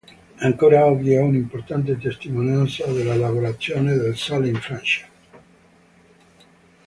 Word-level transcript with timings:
Ancora 0.39 0.83
oggi 0.87 1.11
è 1.13 1.19
un'importante 1.19 1.95
testimonianza 1.95 2.87
della 2.91 3.13
lavorazione 3.13 3.93
del 3.93 4.17
sale 4.17 4.47
in 4.47 4.55
Francia. 4.55 5.07